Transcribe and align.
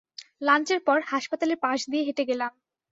লাঞ্চের 0.41 0.79
পর, 0.87 0.97
হাসপাতালের 1.05 1.57
পাশ 1.57 1.79
দিয়ে 1.91 2.05
হেঁটে 2.07 2.23
গেলাম। 2.25 2.51